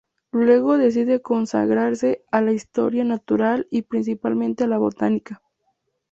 Luego 0.31 0.79
decide 0.79 1.21
consagrarse 1.21 2.25
a 2.31 2.41
la 2.41 2.53
historia 2.53 3.03
natural 3.03 3.67
y 3.69 3.83
principalmente 3.83 4.63
a 4.63 4.67
la 4.67 4.79
botánica. 4.79 5.43